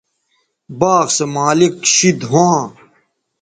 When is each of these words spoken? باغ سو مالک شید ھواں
باغ 0.79 1.05
سو 1.15 1.25
مالک 1.35 1.75
شید 1.93 2.19
ھواں 2.29 2.59